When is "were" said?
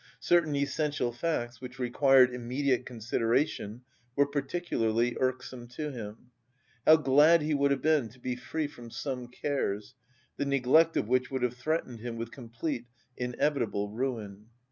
4.15-4.25